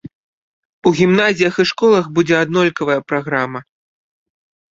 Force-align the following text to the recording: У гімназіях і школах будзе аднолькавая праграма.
У 0.89 0.93
гімназіях 0.99 1.59
і 1.63 1.65
школах 1.73 2.09
будзе 2.17 2.35
аднолькавая 2.43 2.97
праграма. 3.09 3.59